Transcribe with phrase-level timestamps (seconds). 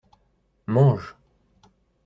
[0.65, 1.07] Mange.